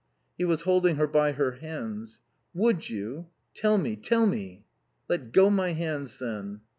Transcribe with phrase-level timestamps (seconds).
[0.35, 2.21] He was holding her by her hands.
[2.55, 3.27] "Would you?
[3.53, 3.95] Tell me.
[3.95, 4.65] Tell me."
[5.07, 6.61] "Let go my hands, then."